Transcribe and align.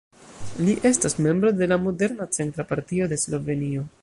Li 0.67 0.73
estas 0.91 1.15
membro 1.27 1.53
de 1.59 1.69
la 1.75 1.79
moderna 1.85 2.29
centra 2.39 2.69
partio 2.73 3.13
de 3.15 3.25
Slovenio. 3.27 3.91